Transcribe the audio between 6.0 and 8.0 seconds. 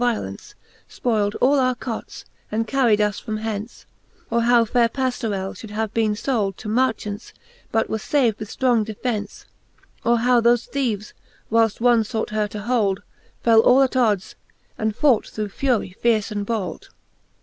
fold To marchants, but